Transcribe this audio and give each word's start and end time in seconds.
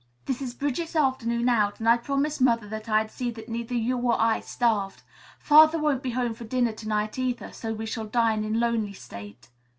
"This 0.25 0.41
is 0.41 0.55
Bridget's 0.55 0.95
afternoon 0.95 1.47
out 1.47 1.77
and 1.79 1.87
I 1.87 1.95
promised 1.95 2.41
Mother 2.41 2.67
that 2.69 2.89
I'd 2.89 3.11
see 3.11 3.29
that 3.29 3.47
neither 3.49 3.75
you 3.75 3.95
or 3.99 4.19
I 4.19 4.39
starved. 4.39 5.03
Father 5.37 5.77
won't 5.77 6.01
be 6.01 6.09
home 6.09 6.33
for 6.33 6.43
dinner 6.45 6.71
to 6.71 6.87
night, 6.87 7.19
either, 7.19 7.51
so 7.51 7.71
we 7.71 7.85
shall 7.85 8.05
dine 8.07 8.43
in 8.43 8.59
lonely 8.59 8.93
state. 8.93 9.49